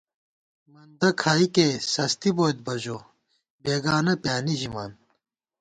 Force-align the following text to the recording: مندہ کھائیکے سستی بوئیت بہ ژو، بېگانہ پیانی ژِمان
مندہ 0.71 1.09
کھائیکے 1.21 1.67
سستی 1.93 2.29
بوئیت 2.35 2.57
بہ 2.65 2.73
ژو، 2.83 2.97
بېگانہ 3.63 4.13
پیانی 4.23 4.53
ژِمان 4.59 4.91